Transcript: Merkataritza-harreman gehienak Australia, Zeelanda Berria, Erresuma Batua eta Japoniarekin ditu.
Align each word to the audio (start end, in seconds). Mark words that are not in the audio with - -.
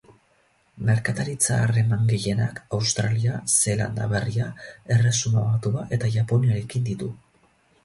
Merkataritza-harreman 0.85 2.07
gehienak 2.13 2.61
Australia, 2.79 3.37
Zeelanda 3.59 4.09
Berria, 4.15 4.49
Erresuma 4.99 5.47
Batua 5.53 5.87
eta 5.99 6.13
Japoniarekin 6.19 6.91
ditu. 6.93 7.15